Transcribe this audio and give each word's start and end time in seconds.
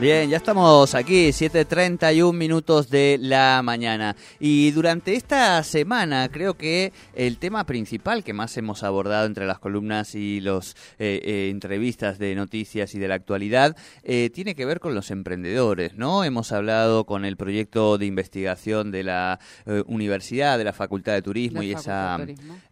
Bien, 0.00 0.30
ya 0.30 0.36
estamos 0.36 0.94
aquí, 0.94 1.30
7.31 1.30 2.32
minutos 2.32 2.88
de 2.88 3.18
la 3.20 3.60
mañana. 3.64 4.14
Y 4.38 4.70
durante 4.70 5.16
esta 5.16 5.60
semana 5.64 6.28
creo 6.28 6.54
que 6.54 6.92
el 7.14 7.38
tema 7.38 7.64
principal 7.64 8.22
que 8.22 8.32
más 8.32 8.56
hemos 8.56 8.84
abordado 8.84 9.26
entre 9.26 9.44
las 9.44 9.58
columnas 9.58 10.14
y 10.14 10.40
las 10.40 10.76
eh, 11.00 11.20
eh, 11.24 11.48
entrevistas 11.50 12.20
de 12.20 12.36
noticias 12.36 12.94
y 12.94 13.00
de 13.00 13.08
la 13.08 13.16
actualidad 13.16 13.76
eh, 14.04 14.30
tiene 14.32 14.54
que 14.54 14.66
ver 14.66 14.78
con 14.78 14.94
los 14.94 15.10
emprendedores, 15.10 15.96
¿no? 15.96 16.22
Hemos 16.22 16.52
hablado 16.52 17.04
con 17.04 17.24
el 17.24 17.36
proyecto 17.36 17.98
de 17.98 18.06
investigación 18.06 18.92
de 18.92 19.02
la 19.02 19.40
universidad, 19.86 20.58
de 20.58 20.64
la 20.64 20.72
Facultad 20.72 21.14
de 21.14 21.22
Turismo 21.22 21.64
y 21.64 21.72
esa, 21.72 22.24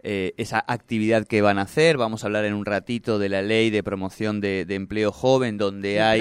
esa 0.03 0.65
actividad 0.65 1.27
que 1.27 1.43
van 1.43 1.59
a 1.59 1.63
hacer. 1.63 1.97
Vamos 1.97 2.23
a 2.23 2.29
hablar 2.29 2.45
en 2.45 2.55
un 2.55 2.65
ratito 2.65 3.19
de 3.19 3.29
la 3.31 3.43
ley 3.43 3.71
de 3.71 3.83
promoción 3.83 4.41
de, 4.41 4.65
empleo 4.69 5.11
joven 5.11 5.59
donde 5.59 6.01
hay... 6.01 6.21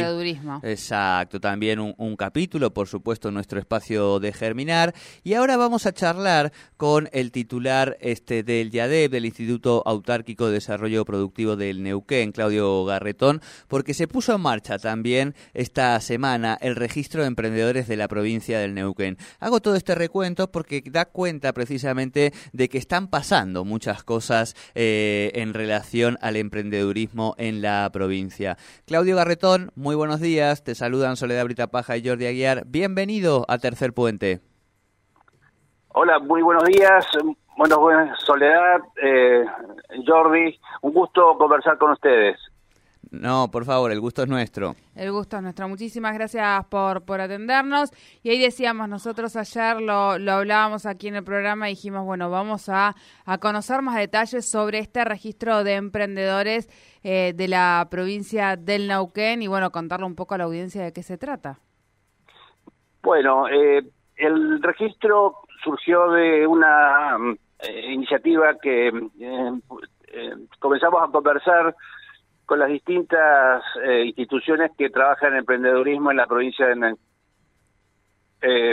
Exacto, 0.95 1.41
también 1.41 1.80
un, 1.80 2.16
capítulo, 2.16 2.73
por 2.73 2.88
supuesto, 2.88 3.30
nuestro 3.30 3.59
espacio 3.59 4.22
de 4.22 4.31
Germinar. 4.31 4.95
Y 5.26 5.34
ahora 5.34 5.58
vamos 5.58 5.85
a 5.85 5.91
charlar 5.91 6.54
con 6.77 7.09
el 7.12 7.34
titular 7.34 7.98
este 7.99 8.44
del 8.44 8.71
YADEP, 8.71 9.12
del 9.12 9.26
Instituto 9.26 9.84
Autárquico 9.85 10.48
de 10.48 10.54
Desarrollo 10.54 11.04
Productivo 11.04 11.57
del 11.57 11.84
Neuquén, 11.84 12.32
Claudio 12.32 12.85
Garretón, 12.85 13.41
porque 13.68 13.93
se 13.93 14.07
puso 14.07 14.35
en 14.35 14.41
marcha 14.41 14.79
también 14.79 15.35
esta 15.54 15.99
semana 15.99 16.57
el 16.62 16.77
registro 16.77 17.24
de 17.24 17.27
emprendedores 17.27 17.90
de 17.90 17.98
la 17.98 18.07
provincia 18.07 18.57
del 18.59 18.74
Neuquén. 18.74 19.18
Hago 19.41 19.59
todo 19.59 19.76
este 19.76 19.96
recuento 19.96 20.49
porque 20.49 20.82
da 20.85 21.04
cuenta 21.04 21.52
precisamente 21.52 22.32
de 22.54 22.70
que 22.70 22.77
están 22.77 23.09
pasando 23.09 23.65
muchas 23.65 24.02
cosas 24.04 24.55
eh, 24.76 25.34
en 25.35 25.54
relación 25.54 26.18
al 26.21 26.37
emprendedurismo 26.37 27.35
en 27.37 27.62
la 27.62 27.90
provincia. 27.91 28.57
Claudio 28.85 29.18
Garretón, 29.18 29.71
muy 29.76 29.96
buenos 29.96 30.21
días, 30.21 30.63
te 30.63 30.74
saludan 30.85 31.15
Soledad 31.15 31.45
Brita 31.45 31.65
Paja 31.65 31.97
y 31.97 32.07
Jordi 32.07 32.27
Aguiar. 32.27 32.61
Bienvenido 32.67 33.43
a 33.47 33.57
Tercer 33.57 33.91
Puente. 33.91 34.41
Hola, 35.89 36.19
muy 36.19 36.43
buenos 36.43 36.63
días. 36.65 37.07
Buenos, 37.57 37.79
buenas, 37.79 38.19
Soledad, 38.21 38.81
eh, 39.01 39.45
Jordi. 40.05 40.59
Un 40.81 40.93
gusto 40.93 41.39
conversar 41.39 41.79
con 41.79 41.89
ustedes. 41.89 42.37
No, 43.21 43.49
por 43.49 43.66
favor, 43.66 43.91
el 43.91 43.99
gusto 43.99 44.24
es 44.24 44.30
nuestro. 44.30 44.76
El 44.96 45.12
gusto 45.12 45.38
es 45.38 45.44
nuestro. 45.44 45.68
Muchísimas 45.68 46.13
gracias 46.13 46.66
por, 46.66 47.04
por 47.04 47.21
atendernos. 47.21 47.91
Y 48.24 48.30
ahí 48.30 48.40
decíamos, 48.40 48.90
nosotros 48.90 49.35
ayer 49.35 49.82
lo, 49.82 50.18
lo 50.18 50.34
hablábamos 50.34 50.85
aquí 50.85 51.08
en 51.08 51.16
el 51.16 51.24
programa 51.24 51.70
y 51.70 51.74
dijimos, 51.74 52.05
bueno, 52.05 52.30
vamos 52.30 52.70
a, 52.70 52.96
a 53.26 53.38
conocer 53.38 53.82
más 53.82 53.96
detalles 53.96 54.49
sobre 54.49 54.80
este 54.80 55.04
registro 55.05 55.63
de 55.63 55.76
emprendedores 55.76 56.70
eh, 57.04 57.34
de 57.36 57.48
la 57.48 57.88
provincia 57.90 58.55
del 58.55 58.88
Nauquén 58.88 59.41
y 59.41 59.48
bueno, 59.48 59.71
contarle 59.71 60.05
un 60.05 60.16
poco 60.16 60.36
a 60.36 60.38
la 60.38 60.43
audiencia 60.46 60.84
de 60.84 60.93
qué 60.93 61.04
se 61.04 61.18
trata. 61.18 61.60
Bueno, 63.02 63.48
eh, 63.48 63.84
el 64.16 64.62
registro 64.62 65.36
surgió 65.63 66.09
de 66.12 66.47
una 66.47 67.18
eh, 67.59 67.94
iniciativa 67.94 68.56
que 68.62 68.91
comenzamos 70.59 71.03
a 71.03 71.12
conversar 71.12 71.75
con 72.46 72.59
las 72.59 72.69
distintas 72.69 73.63
instituciones 74.06 74.72
que 74.78 74.90
trabajan 74.90 75.34
en 75.34 75.40
emprendedurismo 75.40 76.12
en 76.12 76.18
la 76.18 76.28
provincia 76.28 76.68
de 76.68 76.75
Nauquén. 76.75 77.06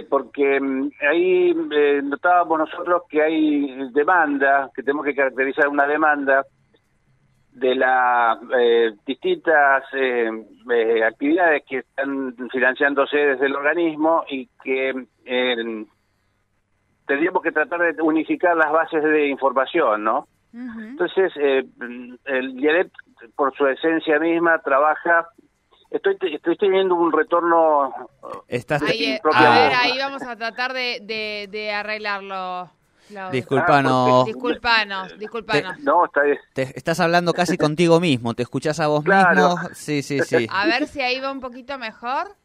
porque 0.09 0.61
mm, 0.61 0.91
ahí 1.11 1.55
notábamos 2.03 2.59
nosotros 2.59 3.03
que 3.09 3.23
hay 3.23 3.91
demanda, 3.93 4.71
que 4.75 4.83
tenemos 4.83 5.05
que 5.05 5.15
caracterizar 5.15 5.69
una 5.69 5.87
demanda 5.87 6.45
de 7.53 7.75
las 7.75 8.39
eh, 8.59 8.93
distintas 9.07 9.85
eh, 9.93 10.31
eh, 10.71 11.05
actividades 11.05 11.63
que 11.69 11.79
están 11.79 12.35
financiándose 12.51 13.17
desde 13.17 13.47
el 13.47 13.55
organismo 13.55 14.25
y 14.29 14.49
que 14.65 15.07
tendríamos 17.07 17.43
que 17.43 17.53
tratar 17.53 17.95
de 17.95 18.03
unificar 18.03 18.57
las 18.57 18.73
bases 18.73 19.03
de 19.03 19.29
información, 19.29 20.03
¿no? 20.05 20.27
Entonces, 20.55 21.33
el 21.37 22.61
IEDEP, 22.61 22.93
por 23.37 23.55
su 23.57 23.67
esencia 23.67 24.19
misma, 24.19 24.61
trabaja 24.61 25.29
Estoy, 25.93 26.17
estoy 26.35 26.57
teniendo 26.57 26.95
un 26.95 27.13
retorno. 27.13 27.93
Estás 28.49 28.81
ahí, 28.83 29.19
a 29.23 29.51
ver, 29.51 29.73
ahí 29.75 29.99
vamos 29.99 30.23
a 30.23 30.37
tratar 30.37 30.73
de, 30.73 31.01
de, 31.03 31.49
de 31.51 31.71
arreglarlo. 31.71 32.71
Disculpanos. 33.31 34.23
Ah, 34.23 34.25
disculpanos, 34.25 35.19
disculpanos. 35.19 35.79
no, 35.81 36.07
está 36.07 36.23
bien. 36.23 36.39
Te, 36.55 36.63
estás 36.79 36.99
hablando 36.99 37.35
casi 37.35 37.59
contigo 37.59 38.01
mismo, 38.01 38.33
te 38.33 38.43
escuchás 38.43 38.81
a 38.81 38.87
vos 38.87 39.05
mismo. 39.05 39.57
Sí, 39.75 40.03
sí, 40.03 40.21
sí. 40.21 40.47
A 40.51 40.65
ver 40.65 40.87
si 40.87 41.03
ahí 41.03 41.21
va 41.21 41.31
un 41.31 41.41
poquito 41.41 41.77
mejor. 41.77 42.37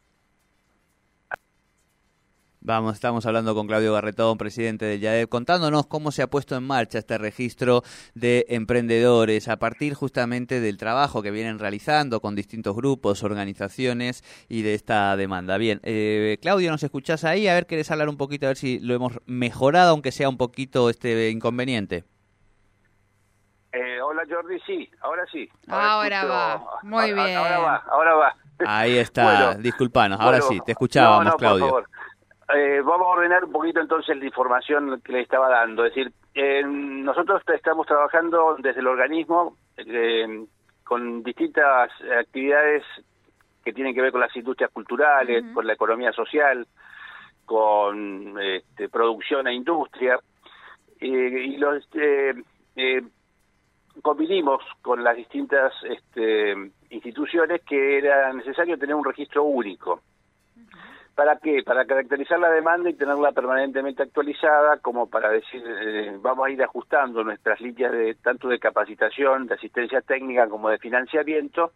Vamos, 2.67 2.95
estamos 2.95 3.25
hablando 3.25 3.55
con 3.55 3.66
Claudio 3.66 3.94
Garretón, 3.94 4.38
presidente 4.38 4.83
del 4.83 5.00
YADEP, 5.00 5.29
contándonos 5.29 5.88
cómo 5.88 6.11
se 6.11 6.22
ha 6.22 6.28
puesto 6.28 6.57
en 6.57 6.67
marcha 6.67 7.00
este 7.00 7.17
registro 7.17 7.81
de 8.13 8.45
emprendedores 8.50 9.47
a 9.47 9.55
partir 9.55 9.94
justamente 9.94 10.59
del 10.59 10.75
trabajo 10.75 11.22
que 11.22 11.31
vienen 11.31 11.59
realizando 11.59 12.19
con 12.19 12.35
distintos 12.35 12.75
grupos, 12.75 13.23
organizaciones 13.23 14.22
y 14.50 14.63
de 14.63 14.73
esta 14.73 15.16
demanda. 15.16 15.57
Bien, 15.57 15.79
eh, 15.83 16.39
Claudio, 16.41 16.69
¿nos 16.69 16.83
escuchás 16.83 17.23
ahí? 17.23 17.47
A 17.47 17.53
ver, 17.53 17.67
¿querés 17.67 17.89
hablar 17.89 18.09
un 18.09 18.17
poquito, 18.17 18.47
a 18.47 18.50
ver 18.50 18.57
si 18.57 18.81
lo 18.81 18.94
hemos 18.94 19.17
mejorado, 19.25 19.91
aunque 19.91 20.11
sea 20.11 20.27
un 20.27 20.35
poquito 20.35 20.89
este 20.89 21.29
inconveniente? 21.29 22.03
Eh, 23.72 24.01
hola 24.01 24.23
Jordi, 24.29 24.59
sí, 24.66 24.89
ahora 25.00 25.23
sí. 25.31 25.50
Ahora, 25.69 26.25
va, 26.25 26.79
muy 26.83 27.13
bien. 27.13 27.38
Ahora 27.38 27.59
va, 27.59 27.75
ahora 27.89 28.13
va. 28.16 28.35
Ahí 28.66 28.97
está, 28.97 29.56
disculpanos, 29.56 30.19
ahora 30.19 30.41
sí, 30.41 30.59
te 30.66 30.73
escuchábamos, 30.73 31.33
Claudio. 31.35 31.85
Eh, 32.53 32.81
vamos 32.81 33.08
a 33.08 33.12
ordenar 33.12 33.44
un 33.44 33.52
poquito 33.52 33.81
entonces 33.81 34.18
la 34.18 34.25
información 34.25 35.02
que 35.02 35.12
le 35.12 35.22
estaba 35.22 35.50
dando. 35.50 35.85
Es 35.85 35.94
decir, 35.94 36.13
nosotros 36.66 37.41
estamos 37.53 37.85
trabajando 37.85 38.56
desde 38.59 38.80
el 38.80 38.88
organismo 38.88 39.58
eh, 39.75 40.46
con 40.84 41.24
distintas 41.24 41.91
actividades 42.19 42.84
que 43.66 43.74
tienen 43.74 43.94
que 43.94 44.02
ver 44.02 44.12
con 44.13 44.22
las 44.22 44.36
industrias 44.36 44.72
culturales, 44.72 45.44
con 45.53 45.68
la 45.68 45.74
economía 45.74 46.13
social, 46.13 46.66
con 47.44 48.40
este, 48.40 48.88
producción 48.88 49.47
e 49.47 49.53
industria. 49.53 50.18
y 51.02 51.57
los 51.57 51.86
eh, 51.96 53.02
convinimos 54.02 54.63
con 54.81 55.03
las 55.03 55.18
distintas 55.18 55.74
este, 55.84 56.56
instituciones 56.91 57.62
que 57.63 57.97
era 57.97 58.31
necesario 58.31 58.78
tener 58.78 58.96
un 58.96 59.03
registro 59.03 59.44
único. 59.44 60.02
¿Para 61.17 61.39
qué? 61.39 61.63
Para 61.63 61.85
caracterizar 61.85 62.38
la 62.38 62.51
demanda 62.51 62.91
y 62.91 62.94
tenerla 62.94 63.31
permanentemente 63.31 64.03
actualizada, 64.03 64.78
como 64.78 65.09
para 65.09 65.31
decir, 65.31 65.63
eh, 65.66 66.16
vamos 66.22 66.45
a 66.45 66.51
ir 66.51 66.61
ajustando 66.61 67.23
nuestras 67.23 67.59
líneas 67.59 67.91
de 67.91 68.13
tanto 68.22 68.47
de 68.47 68.59
capacitación, 68.59 69.47
de 69.47 69.56
asistencia 69.56 70.01
técnica 70.01 70.47
como 70.47 70.69
de 70.69 70.77
financiamiento, 70.77 71.72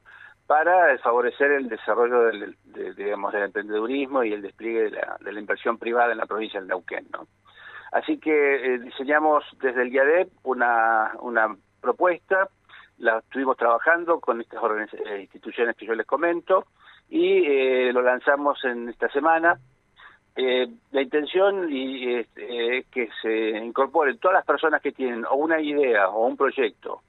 para 0.45 0.95
favorecer 0.99 1.53
el 1.53 1.69
desarrollo 1.69 2.25
del, 2.25 2.55
digamos, 2.95 3.33
del 3.33 3.45
emprendedurismo 3.45 4.23
y 4.23 4.31
el 4.31 4.43
despliegue 4.43 4.83
de 4.83 4.91
la, 4.91 5.17
de 5.19 5.31
la 5.31 5.39
inversión 5.39 5.79
privada 5.79 6.11
en 6.11 6.19
la 6.19 6.27
provincia 6.27 6.59
del 6.59 6.69
Neuquén. 6.69 7.07
¿no? 7.11 7.25
Así 7.93 8.19
que 8.19 8.75
eh, 8.75 8.77
diseñamos 8.77 9.43
desde 9.59 9.81
el 9.81 9.91
IADEP 9.91 10.29
una, 10.43 11.13
una 11.19 11.55
propuesta, 11.81 12.47
la 13.01 13.19
estuvimos 13.19 13.57
trabajando 13.57 14.19
con 14.19 14.41
estas 14.41 14.61
eh, 14.93 15.21
instituciones 15.21 15.75
que 15.75 15.85
yo 15.85 15.93
les 15.93 16.05
comento, 16.05 16.67
y 17.09 17.43
eh, 17.45 17.91
lo 17.91 18.01
lanzamos 18.01 18.63
en 18.63 18.89
esta 18.89 19.09
semana. 19.09 19.59
Eh, 20.35 20.67
la 20.91 21.01
intención 21.01 21.67
y, 21.69 22.15
es 22.15 22.27
que 22.87 23.09
se 23.21 23.49
incorporen 23.49 24.17
todas 24.17 24.35
las 24.35 24.45
personas 24.45 24.81
que 24.81 24.93
tienen 24.93 25.25
o 25.25 25.35
una 25.35 25.59
idea 25.59 26.07
o 26.09 26.25
un 26.25 26.37
proyecto, 26.37 27.01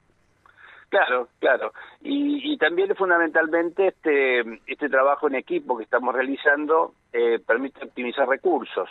Claro, 0.90 1.28
claro. 1.38 1.74
Y, 2.02 2.58
también 2.58 2.96
fundamentalmente 2.96 3.90
este, 3.90 4.40
este 4.66 4.90
trabajo 4.90 5.28
en 5.28 5.36
equipo 5.36 5.78
que 5.78 5.84
estamos 5.84 6.16
realizando 6.16 6.96
eh, 7.14 7.40
permite 7.46 7.84
optimizar 7.84 8.28
recursos. 8.28 8.90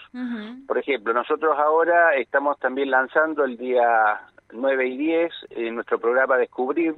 Por 0.66 0.78
ejemplo, 0.78 1.12
nosotros 1.12 1.56
ahora 1.58 2.14
estamos 2.16 2.58
también 2.58 2.90
lanzando 2.90 3.44
el 3.44 3.56
día 3.56 4.20
9 4.52 4.86
y 4.88 4.96
10 4.96 5.32
en 5.50 5.74
nuestro 5.76 5.98
programa 5.98 6.36
Descubrir, 6.36 6.94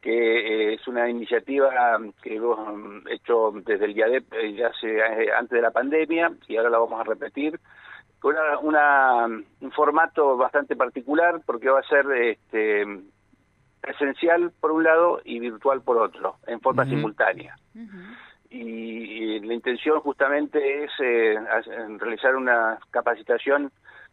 que 0.00 0.10
eh, 0.10 0.74
es 0.74 0.88
una 0.88 1.08
iniciativa 1.08 1.98
que 2.22 2.36
hemos 2.36 2.58
hecho 3.10 3.52
desde 3.64 3.84
el 3.84 3.96
IADEP 3.96 4.32
eh, 4.32 4.54
ya 4.54 4.68
hace, 4.68 5.02
antes 5.32 5.56
de 5.56 5.62
la 5.62 5.72
pandemia 5.72 6.32
y 6.48 6.56
ahora 6.56 6.70
la 6.70 6.78
vamos 6.78 7.00
a 7.00 7.04
repetir 7.04 7.60
con 8.18 8.34
una, 8.62 9.26
un 9.26 9.72
formato 9.72 10.36
bastante 10.36 10.76
particular 10.76 11.40
porque 11.44 11.70
va 11.70 11.80
a 11.80 11.88
ser 11.88 12.06
este, 12.12 12.86
presencial 13.80 14.52
por 14.60 14.72
un 14.72 14.84
lado 14.84 15.20
y 15.24 15.40
virtual 15.40 15.82
por 15.82 15.96
otro, 15.96 16.36
en 16.46 16.60
forma 16.60 16.84
simultánea. 16.84 17.56
y, 18.50 18.99
la 19.38 19.54
intención 19.54 20.00
justamente 20.00 20.84
es 20.84 20.90
eh, 20.98 21.38
realizar 21.98 22.34
una 22.34 22.78
capacitación 22.90 23.70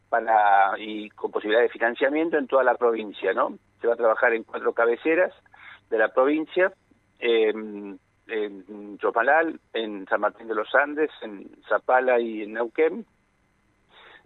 para 0.10 0.78
y 0.78 1.10
con 1.10 1.32
posibilidad 1.32 1.64
de 1.64 1.70
financiamiento 1.70 2.38
en 2.38 2.48
toda 2.48 2.64
la 2.64 2.76
provincia, 2.76 3.34
¿no? 3.34 3.58
Se 3.82 3.88
va 3.88 3.94
a 3.94 3.98
trabajar 3.98 4.34
en 4.34 4.44
cuatro 4.44 4.74
cabeceras 4.74 5.34
de 5.90 5.98
la 5.98 6.10
provincia, 6.10 6.72
en 7.20 7.98
Chopalal, 9.00 9.60
en 9.74 10.06
San 10.08 10.22
Martín 10.22 10.48
de 10.48 10.56
los 10.56 10.74
Andes, 10.76 11.10
en 11.22 11.50
Zapala 11.68 12.20
y 12.20 12.44
en 12.44 12.54
Neuquén, 12.54 13.06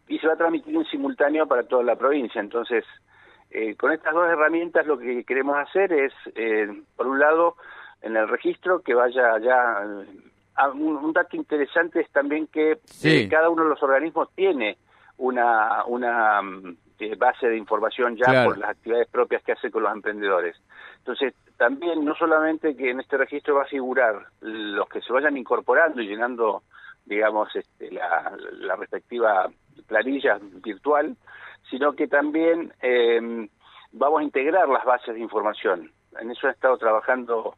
y 0.08 0.20
se 0.20 0.28
va 0.28 0.34
a 0.34 0.38
transmitir 0.38 0.76
en 0.76 0.86
simultáneo 0.86 1.48
para 1.48 1.64
toda 1.64 1.84
la 1.84 1.96
provincia. 1.96 2.42
Entonces, 2.42 2.84
eh, 3.50 3.76
con 3.76 3.92
estas 3.92 4.14
dos 4.14 4.28
herramientas 4.28 4.86
lo 4.86 4.98
que 4.98 5.24
queremos 5.24 5.58
hacer 5.58 5.94
es, 5.94 6.14
eh, 6.36 6.68
por 6.96 7.08
un 7.08 7.20
lado, 7.20 7.56
en 8.02 8.18
el 8.18 8.28
registro 8.28 8.82
que 8.82 8.94
vaya 8.94 9.38
ya... 9.40 9.86
Eh, 10.58 10.70
un, 10.74 11.14
dato 11.14 11.36
interesante 11.36 12.02
es 12.02 12.10
también 12.12 12.48
que 12.48 12.80
cada 13.30 13.50
uno 13.50 13.64
de 13.64 13.70
los 13.70 13.84
organismos 13.84 14.30
tiene 14.36 14.78
una, 15.18 15.84
una 15.86 16.42
mm, 16.42 16.78
base 17.18 17.48
de 17.48 17.58
información 17.58 18.18
ya 18.18 18.46
por 18.46 18.58
las 18.58 18.72
actividades 18.72 19.08
propias 19.08 19.44
que 19.44 19.54
hace 19.54 19.72
con 19.72 19.84
los 19.84 19.94
emprendedores. 19.94 20.56
Entonces, 20.98 21.34
también 21.58 22.04
no 22.06 22.16
solamente 22.16 22.76
que 22.76 22.92
en 22.92 23.00
este 23.00 23.18
registro 23.18 23.56
va 23.56 23.64
a 23.64 23.68
figurar 23.68 24.28
los 24.42 24.88
que 24.90 25.02
se 25.02 25.14
vayan 25.14 25.38
incorporando 25.38 26.02
y 26.02 26.08
llenando, 26.08 26.64
digamos, 27.06 27.56
este, 27.56 27.92
la, 27.92 28.34
la 28.60 28.76
respectiva 28.76 29.50
planilla 29.88 30.40
virtual, 30.64 31.16
sino 31.70 31.94
que 31.94 32.08
también 32.08 32.74
eh, 32.82 33.48
vamos 33.92 34.22
a 34.22 34.24
integrar 34.24 34.68
las 34.70 34.86
bases 34.86 35.16
de 35.16 35.22
información. 35.22 35.92
En 36.20 36.32
eso 36.32 36.48
han 36.48 36.54
estado 36.54 36.78
trabajando 36.78 37.56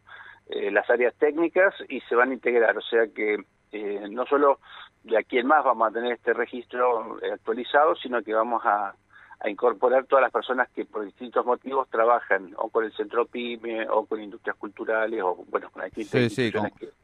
eh, 0.53 0.71
las 0.71 0.89
áreas 0.89 1.13
técnicas 1.15 1.73
y 1.89 2.01
se 2.01 2.15
van 2.15 2.31
a 2.31 2.33
integrar, 2.33 2.77
o 2.77 2.81
sea 2.81 3.07
que 3.07 3.37
eh, 3.71 4.07
no 4.09 4.25
solo 4.25 4.59
de 5.03 5.17
aquí 5.17 5.37
en 5.37 5.47
más 5.47 5.63
vamos 5.63 5.89
a 5.89 5.93
tener 5.93 6.13
este 6.13 6.33
registro 6.33 7.17
actualizado, 7.33 7.95
sino 7.95 8.21
que 8.21 8.33
vamos 8.33 8.61
a 8.65 8.95
a 9.43 9.49
incorporar 9.49 10.05
todas 10.05 10.23
las 10.23 10.31
personas 10.31 10.69
que 10.69 10.85
por 10.85 11.03
distintos 11.03 11.45
motivos 11.45 11.89
trabajan 11.89 12.53
o 12.57 12.69
con 12.69 12.85
el 12.85 12.93
centro 12.93 13.25
PYME 13.25 13.89
o 13.89 14.05
con 14.05 14.21
industrias 14.21 14.55
culturales 14.55 15.21
o 15.21 15.43
bueno 15.49 15.69
con 15.69 15.83
sí, 15.91 16.29
sí, 16.29 16.51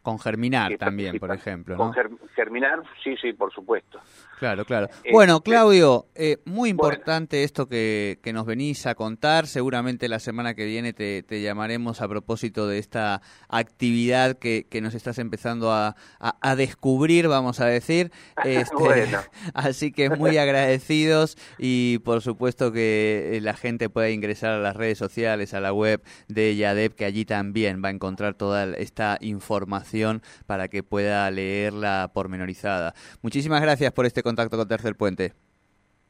con, 0.01 0.17
Germinar 0.19 0.77
también 0.77 1.19
por 1.19 1.31
ejemplo 1.31 1.75
con 1.75 1.93
Germinar 2.39 2.83
sí 3.03 3.15
sí 3.21 3.33
por 3.33 3.51
supuesto. 3.53 3.99
Claro 4.39 4.63
claro. 4.63 4.87
Eh, 5.03 5.09
bueno 5.11 5.37
eh, 5.37 5.41
Claudio 5.43 6.05
eh, 6.15 6.37
muy 6.45 6.69
importante 6.69 7.43
esto 7.43 7.67
que, 7.67 8.19
que, 8.23 8.31
nos 8.31 8.45
venís 8.45 8.85
a 8.85 8.95
contar. 8.95 9.45
Seguramente 9.45 10.07
la 10.07 10.19
semana 10.19 10.53
que 10.53 10.63
viene 10.65 10.93
te, 10.93 11.21
te 11.23 11.41
llamaremos 11.41 12.01
a 12.01 12.07
propósito 12.07 12.65
de 12.67 12.77
esta 12.77 13.21
actividad 13.49 14.37
que, 14.37 14.67
que 14.69 14.79
nos 14.79 14.93
estás 14.93 15.19
empezando 15.19 15.73
a, 15.73 15.97
a, 16.19 16.55
descubrir 16.55 17.27
vamos 17.27 17.59
a 17.59 17.65
decir. 17.65 18.11
Este, 18.45 19.05
así 19.53 19.91
que 19.91 20.09
muy 20.09 20.37
agradecidos 20.37 21.37
y 21.57 21.99
por 21.99 22.21
supuesto 22.21 22.71
que 22.71 23.31
eh, 23.33 23.41
la 23.41 23.53
gente 23.53 23.89
pueda 23.89 24.09
ingresar 24.09 24.51
a 24.51 24.59
las 24.59 24.75
redes 24.75 24.97
sociales, 24.97 25.53
a 25.53 25.59
la 25.59 25.73
web 25.73 26.01
de 26.27 26.55
YADEP, 26.55 26.95
que 26.95 27.05
allí 27.05 27.25
también 27.25 27.81
va 27.83 27.89
a 27.89 27.91
encontrar 27.91 28.35
toda 28.35 28.63
esta 28.77 29.17
información 29.21 30.21
para 30.45 30.67
que 30.67 30.83
pueda 30.83 31.29
leerla 31.31 32.11
pormenorizada. 32.29 32.93
Muchísimas 33.23 33.61
gracias 33.61 33.91
por 33.91 34.05
este 34.05 34.21
contacto 34.21 34.55
con 34.55 34.67
Tercer 34.67 34.95
Puente. 34.95 35.33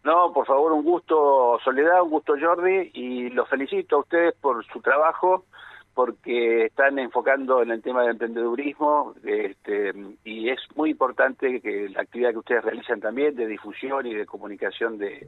No, 0.03 0.31
por 0.33 0.45
favor, 0.45 0.73
un 0.73 0.83
gusto 0.83 1.59
Soledad, 1.63 2.01
un 2.03 2.09
gusto 2.09 2.33
Jordi 2.39 2.91
y 2.93 3.29
los 3.29 3.47
felicito 3.47 3.97
a 3.97 3.99
ustedes 3.99 4.35
por 4.35 4.65
su 4.65 4.81
trabajo 4.81 5.45
porque 5.93 6.65
están 6.65 6.97
enfocando 6.99 7.61
en 7.61 7.71
el 7.71 7.81
tema 7.81 8.01
del 8.01 8.11
emprendedurismo 8.11 9.15
este, 9.25 9.93
y 10.23 10.49
es 10.49 10.59
muy 10.75 10.91
importante 10.91 11.59
que 11.59 11.89
la 11.89 12.01
actividad 12.01 12.31
que 12.31 12.37
ustedes 12.37 12.63
realizan 12.63 13.01
también 13.01 13.35
de 13.35 13.47
difusión 13.47 14.05
y 14.05 14.13
de 14.13 14.25
comunicación 14.25 14.97
de, 14.97 15.27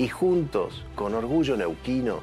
y 0.00 0.08
juntos, 0.08 0.82
con 0.94 1.12
orgullo 1.14 1.58
neuquino, 1.58 2.20